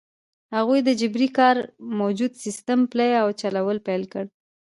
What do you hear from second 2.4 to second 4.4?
سیستم پلی او چلول پیل کړ.